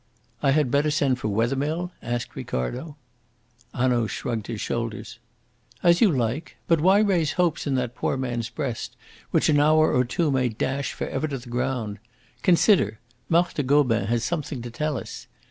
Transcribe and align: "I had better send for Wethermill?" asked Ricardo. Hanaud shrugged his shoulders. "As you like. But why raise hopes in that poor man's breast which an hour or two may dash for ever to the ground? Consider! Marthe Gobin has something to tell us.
"I 0.41 0.49
had 0.49 0.71
better 0.71 0.89
send 0.89 1.19
for 1.19 1.27
Wethermill?" 1.27 1.91
asked 2.01 2.35
Ricardo. 2.35 2.97
Hanaud 3.75 4.07
shrugged 4.07 4.47
his 4.47 4.59
shoulders. 4.59 5.19
"As 5.83 6.01
you 6.01 6.09
like. 6.11 6.57
But 6.67 6.81
why 6.81 6.97
raise 7.01 7.33
hopes 7.33 7.67
in 7.67 7.75
that 7.75 7.93
poor 7.93 8.17
man's 8.17 8.49
breast 8.49 8.95
which 9.29 9.47
an 9.47 9.59
hour 9.59 9.93
or 9.93 10.03
two 10.03 10.31
may 10.31 10.49
dash 10.49 10.93
for 10.93 11.07
ever 11.07 11.27
to 11.27 11.37
the 11.37 11.49
ground? 11.51 11.99
Consider! 12.41 12.97
Marthe 13.29 13.63
Gobin 13.67 14.07
has 14.07 14.23
something 14.23 14.63
to 14.63 14.71
tell 14.71 14.97
us. 14.97 15.27